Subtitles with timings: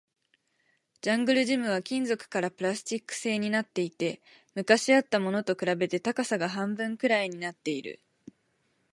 [1.01, 4.19] ジャングルジムは金属からプラスチック製になっていて、
[4.55, 7.99] 昔あったものと比べて高さが半分くらいになっている